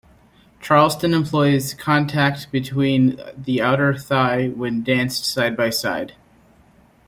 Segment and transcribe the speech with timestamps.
[0.59, 6.13] Charleston employs contact between the outer thighs when danced side-by-side.